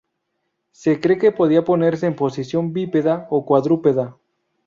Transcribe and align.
Se 0.71 0.99
cree 0.99 1.19
que 1.19 1.31
podía 1.31 1.63
ponerse 1.63 2.07
en 2.07 2.15
posición 2.15 2.73
bípeda 2.73 3.27
o 3.29 3.45
cuadrúpeda. 3.45 4.17